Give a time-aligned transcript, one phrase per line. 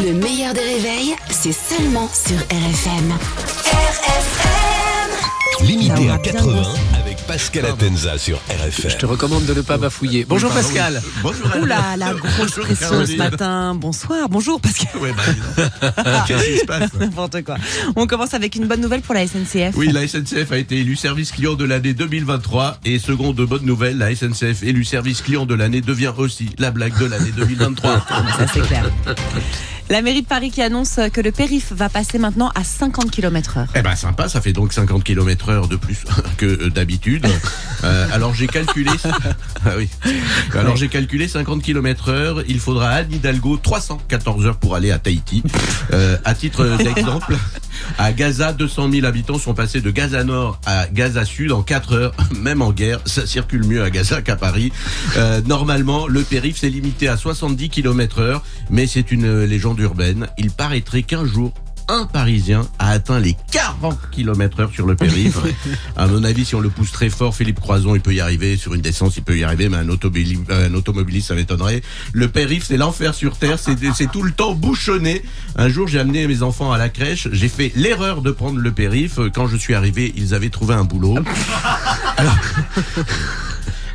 [0.00, 3.12] Le meilleur des réveils, c'est seulement sur RFM.
[3.66, 6.80] RFM Limité à va bien 80 danser.
[7.00, 8.90] avec Pascal Atenza sur RFM.
[8.90, 10.24] Je te recommande de ne pas bafouiller.
[10.28, 11.00] Bonjour Pascal.
[11.04, 11.10] oui.
[11.22, 11.46] Bonjour.
[11.60, 13.74] Ouh là, la grosse Bonjour, pression ce matin.
[13.76, 15.00] Bonsoir, bonjour Pascal.
[15.00, 16.24] Ouais, bah.
[16.26, 17.56] Qu'est-ce qui se passe N'importe quoi.
[17.94, 19.74] On commence avec une bonne nouvelle pour la SNCF.
[19.76, 23.98] Oui, la SNCF a été élue service client de l'année 2023 et seconde bonne nouvelle,
[23.98, 28.04] la SNCF élue service client de l'année devient aussi la blague de l'année 2023.
[28.38, 28.90] Ça c'est clair.
[29.92, 33.58] La mairie de Paris qui annonce que le périph va passer maintenant à 50 km
[33.58, 33.68] heure.
[33.74, 36.04] Eh ben sympa, ça fait donc 50 km heure de plus
[36.38, 37.26] que d'habitude.
[37.84, 38.90] Euh, alors j'ai calculé,
[39.64, 39.88] ah oui.
[40.54, 42.42] Alors j'ai calculé 50 km heure.
[42.48, 45.42] Il faudra à Anne Hidalgo 314 heures pour aller à Tahiti.
[45.92, 47.36] Euh, à titre d'exemple,
[47.98, 51.94] à Gaza, 200 000 habitants sont passés de Gaza Nord à Gaza Sud en 4
[51.94, 52.14] heures.
[52.36, 54.72] Même en guerre, ça circule mieux à Gaza qu'à Paris.
[55.16, 60.28] Euh, normalement, le périph' c'est limité à 70 km heure, mais c'est une légende urbaine.
[60.38, 61.52] Il paraîtrait qu'un jour,
[61.92, 65.36] un Parisien a atteint les 40 km heure sur le périph'.
[65.96, 68.56] à mon avis, si on le pousse très fort, Philippe Croison, il peut y arriver.
[68.56, 71.82] Sur une descente, il peut y arriver, mais un, automobili- un automobiliste, ça m'étonnerait.
[72.14, 73.58] Le périph', c'est l'enfer sur Terre.
[73.58, 75.22] C'est c'est tout le temps bouchonné.
[75.56, 77.28] Un jour, j'ai amené mes enfants à la crèche.
[77.30, 79.20] J'ai fait l'erreur de prendre le périph'.
[79.34, 81.18] Quand je suis arrivé, ils avaient trouvé un boulot.
[82.16, 82.36] Alors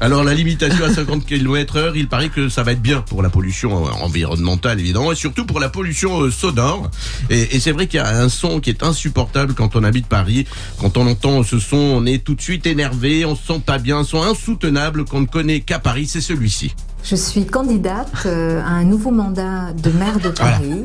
[0.00, 3.30] la limitation à 50 km heure, il paraît que ça va être bien pour la
[3.30, 6.90] pollution euh, environnementale évidemment et surtout pour la pollution euh, sonore.
[7.30, 10.06] Et, et c'est vrai qu'il y a un son qui est insupportable quand on habite
[10.06, 10.46] Paris.
[10.78, 13.78] Quand on entend ce son, on est tout de suite énervé, on se sent pas
[13.78, 16.74] bien, un son insoutenable qu'on ne connaît qu'à Paris, c'est celui-ci.
[17.04, 20.84] Je suis candidate euh, à un nouveau mandat de maire de Paris.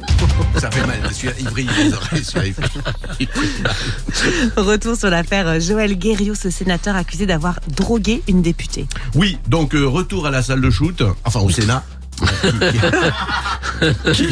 [0.57, 3.29] Ça fait mal, je suis ivry les oreilles, je suis ivry.
[4.57, 8.85] Retour sur l'affaire Joël Guerriot, ce sénateur accusé d'avoir drogué une députée.
[9.15, 11.85] Oui, donc euh, retour à la salle de shoot, enfin au Sénat.
[14.13, 14.27] qui,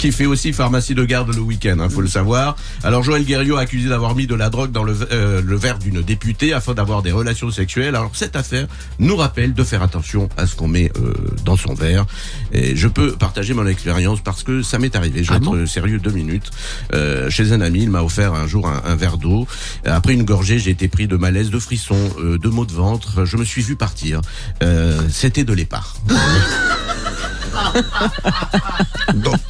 [0.00, 2.56] qui fait aussi pharmacie de garde le week-end, hein, faut le savoir.
[2.82, 6.00] Alors Joël Guerriot accusé d'avoir mis de la drogue dans le, euh, le verre d'une
[6.00, 7.94] députée afin d'avoir des relations sexuelles.
[7.94, 8.66] Alors cette affaire
[8.98, 11.12] nous rappelle de faire attention à ce qu'on met euh,
[11.44, 12.06] dans son verre.
[12.50, 15.22] Et je peux partager mon expérience parce que ça m'est arrivé.
[15.22, 16.50] Je vais Ah être bon sérieux deux minutes.
[16.94, 19.46] Euh, chez un ami, il m'a offert un jour un, un verre d'eau.
[19.84, 23.26] Après une gorgée, j'ai été pris de malaise, de frissons, euh, de maux de ventre.
[23.26, 24.22] Je me suis vu partir.
[24.62, 25.94] Euh, C'était de l'épar.
[29.14, 29.40] donc,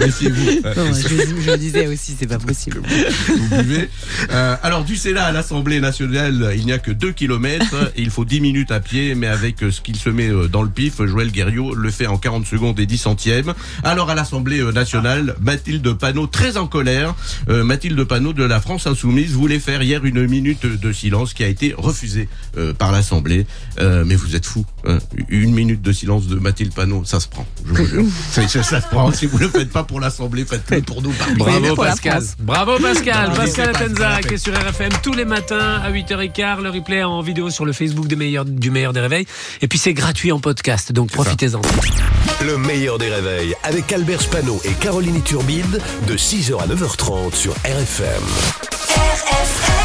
[0.00, 0.60] méfiez-vous.
[0.64, 1.08] Euh, Non, je, ça-
[1.44, 2.80] je le disais aussi, c'est pas possible.
[3.28, 3.88] vous buvez.
[4.30, 8.10] Euh, alors du Sénat à l'Assemblée nationale, il n'y a que 2 kilomètres et il
[8.10, 10.68] faut 10 minutes à pied, mais avec euh, ce qu'il se met euh, dans le
[10.70, 13.54] pif, Joël Guerriot le fait en 40 secondes et 10 centièmes.
[13.84, 17.14] Alors à l'Assemblée nationale, Mathilde Panot, très en colère,
[17.48, 21.44] euh, Mathilde Panot de la France Insoumise voulait faire hier une minute de silence qui
[21.44, 23.46] a été refusée euh, par l'Assemblée.
[23.80, 24.66] Euh, mais vous êtes fous.
[24.86, 24.98] hein.
[25.28, 27.46] Une minute de silence de Mathilde Panot, ça se prend.
[27.66, 28.04] Je vous jure.
[28.30, 29.12] ça, ça- ça se prend.
[29.12, 31.12] Si vous le faites pas pour l'Assemblée, faites-le pour nous.
[31.36, 32.22] Bravo Pascal.
[32.40, 33.30] Bravo Pascal.
[33.30, 33.68] Bravo, Pascal Pascal.
[33.76, 36.62] Atenza qui est sur RFM tous les matins à 8h15.
[36.62, 39.26] Le replay en vidéo sur le Facebook des meilleurs, du meilleur des réveils.
[39.62, 41.62] Et puis c'est gratuit en podcast, donc profitez-en.
[42.44, 47.52] Le meilleur des réveils avec Albert Spano et Caroline Turbide de 6h à 9h30 sur
[47.52, 48.22] RFM.
[48.96, 49.75] RFM